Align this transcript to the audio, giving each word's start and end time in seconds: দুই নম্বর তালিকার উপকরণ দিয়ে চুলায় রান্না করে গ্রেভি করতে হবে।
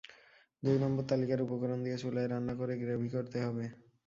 দুই 0.63 0.75
নম্বর 0.83 1.03
তালিকার 1.09 1.45
উপকরণ 1.45 1.79
দিয়ে 1.85 1.97
চুলায় 1.97 2.29
রান্না 2.29 2.53
করে 2.59 2.73
গ্রেভি 2.81 3.09
করতে 3.15 3.37
হবে। 3.45 3.65